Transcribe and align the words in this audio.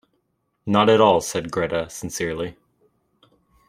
"Not 0.65 0.89
at 0.89 0.99
all," 0.99 1.21
said 1.21 1.51
Greta 1.51 1.87
sincerely. 1.87 2.57